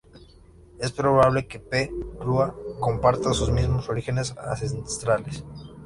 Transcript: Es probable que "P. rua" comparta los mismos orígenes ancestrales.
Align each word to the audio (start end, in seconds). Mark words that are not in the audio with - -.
Es 0.79 0.91
probable 0.93 1.45
que 1.45 1.59
"P. 1.59 1.91
rua" 2.19 2.55
comparta 2.79 3.29
los 3.29 3.51
mismos 3.51 3.87
orígenes 3.87 4.35
ancestrales. 4.35 5.43